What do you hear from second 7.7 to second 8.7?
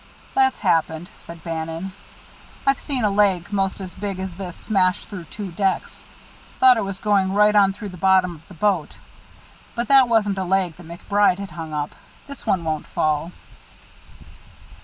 through the bottom of the